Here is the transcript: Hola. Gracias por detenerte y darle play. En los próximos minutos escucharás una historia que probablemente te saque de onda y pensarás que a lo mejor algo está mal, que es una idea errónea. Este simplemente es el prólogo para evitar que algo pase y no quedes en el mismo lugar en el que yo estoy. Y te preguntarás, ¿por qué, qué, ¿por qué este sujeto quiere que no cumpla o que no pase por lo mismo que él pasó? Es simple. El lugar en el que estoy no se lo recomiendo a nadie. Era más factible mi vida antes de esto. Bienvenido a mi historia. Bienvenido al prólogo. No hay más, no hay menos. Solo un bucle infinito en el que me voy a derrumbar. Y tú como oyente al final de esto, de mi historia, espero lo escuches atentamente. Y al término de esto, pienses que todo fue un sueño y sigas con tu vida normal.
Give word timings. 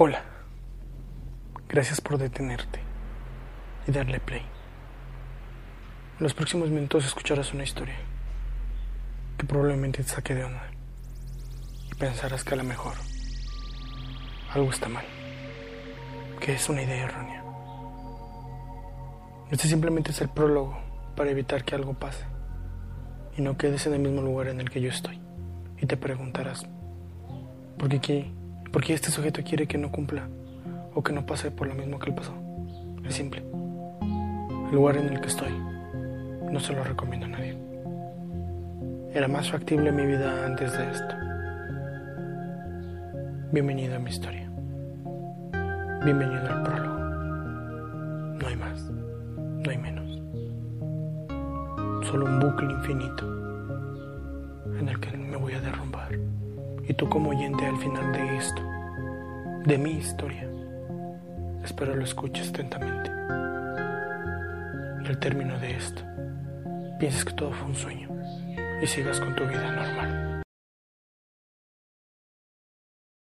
Hola. 0.00 0.22
Gracias 1.68 2.00
por 2.00 2.18
detenerte 2.18 2.78
y 3.84 3.90
darle 3.90 4.20
play. 4.20 4.42
En 6.18 6.22
los 6.22 6.34
próximos 6.34 6.70
minutos 6.70 7.04
escucharás 7.04 7.52
una 7.52 7.64
historia 7.64 7.96
que 9.36 9.44
probablemente 9.44 10.04
te 10.04 10.08
saque 10.08 10.36
de 10.36 10.44
onda 10.44 10.70
y 11.90 11.96
pensarás 11.96 12.44
que 12.44 12.54
a 12.54 12.58
lo 12.58 12.62
mejor 12.62 12.92
algo 14.54 14.70
está 14.70 14.88
mal, 14.88 15.04
que 16.38 16.52
es 16.52 16.68
una 16.68 16.84
idea 16.84 17.06
errónea. 17.06 17.42
Este 19.50 19.66
simplemente 19.66 20.12
es 20.12 20.20
el 20.20 20.28
prólogo 20.28 20.78
para 21.16 21.30
evitar 21.30 21.64
que 21.64 21.74
algo 21.74 21.94
pase 21.94 22.24
y 23.36 23.42
no 23.42 23.58
quedes 23.58 23.84
en 23.88 23.94
el 23.94 23.98
mismo 23.98 24.22
lugar 24.22 24.46
en 24.46 24.60
el 24.60 24.70
que 24.70 24.80
yo 24.80 24.90
estoy. 24.90 25.20
Y 25.76 25.86
te 25.86 25.96
preguntarás, 25.96 26.68
¿por 27.76 27.88
qué, 27.88 28.00
qué, 28.00 28.37
¿por 28.72 28.84
qué 28.84 28.94
este 28.94 29.10
sujeto 29.10 29.42
quiere 29.42 29.66
que 29.66 29.78
no 29.78 29.90
cumpla 29.90 30.28
o 30.94 31.02
que 31.02 31.12
no 31.12 31.24
pase 31.26 31.50
por 31.50 31.66
lo 31.68 31.74
mismo 31.74 31.98
que 31.98 32.10
él 32.10 32.14
pasó? 32.14 32.34
Es 33.04 33.14
simple. 33.14 33.42
El 34.68 34.74
lugar 34.74 34.96
en 34.96 35.08
el 35.08 35.20
que 35.20 35.28
estoy 35.28 35.52
no 36.52 36.60
se 36.60 36.72
lo 36.72 36.84
recomiendo 36.84 37.26
a 37.26 37.30
nadie. 37.30 37.56
Era 39.12 39.28
más 39.28 39.50
factible 39.50 39.90
mi 39.92 40.06
vida 40.06 40.46
antes 40.46 40.72
de 40.72 40.90
esto. 40.90 41.14
Bienvenido 43.52 43.96
a 43.96 43.98
mi 43.98 44.10
historia. 44.10 44.50
Bienvenido 46.04 46.46
al 46.48 46.62
prólogo. 46.62 46.98
No 48.38 48.46
hay 48.46 48.56
más, 48.56 48.82
no 48.82 49.70
hay 49.70 49.78
menos. 49.78 50.22
Solo 52.06 52.26
un 52.26 52.40
bucle 52.40 52.70
infinito 52.70 53.26
en 54.78 54.88
el 54.88 55.00
que 55.00 55.16
me 55.16 55.36
voy 55.36 55.54
a 55.54 55.60
derrumbar. 55.60 56.37
Y 56.88 56.94
tú 56.94 57.08
como 57.08 57.30
oyente 57.30 57.66
al 57.66 57.76
final 57.76 58.12
de 58.12 58.36
esto, 58.38 58.62
de 59.66 59.76
mi 59.76 59.90
historia, 59.90 60.48
espero 61.62 61.94
lo 61.94 62.02
escuches 62.02 62.48
atentamente. 62.48 63.10
Y 65.04 65.06
al 65.06 65.18
término 65.18 65.58
de 65.58 65.76
esto, 65.76 66.02
pienses 66.98 67.26
que 67.26 67.34
todo 67.34 67.52
fue 67.52 67.68
un 67.68 67.74
sueño 67.74 68.08
y 68.82 68.86
sigas 68.86 69.20
con 69.20 69.36
tu 69.36 69.44
vida 69.44 69.70
normal. 69.70 70.27